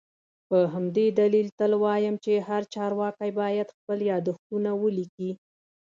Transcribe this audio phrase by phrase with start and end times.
[0.47, 5.31] په همدې دلیل تل وایم چي هر چارواکی باید خپل یادښتونه ولیکي